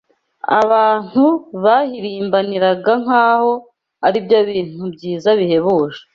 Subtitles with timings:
[0.59, 1.23] abantu
[1.63, 3.51] babihirimbaniraga nk’aho
[4.07, 5.99] ari byo bintu byiza bihebuje